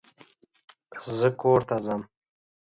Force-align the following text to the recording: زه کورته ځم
زه 1.17 1.29
کورته 1.41 1.77
ځم 1.85 2.01